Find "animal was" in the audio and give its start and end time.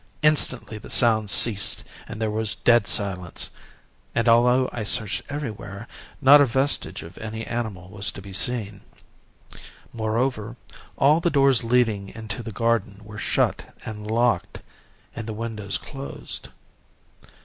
7.45-8.09